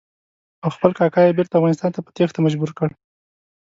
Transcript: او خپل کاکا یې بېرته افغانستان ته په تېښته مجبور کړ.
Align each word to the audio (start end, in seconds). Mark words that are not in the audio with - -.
او 0.63 0.69
خپل 0.75 0.91
کاکا 0.99 1.21
یې 1.23 1.35
بېرته 1.37 1.55
افغانستان 1.57 1.91
ته 1.95 1.99
په 2.05 2.11
تېښته 2.15 2.39
مجبور 2.45 2.71
کړ. 2.77 2.89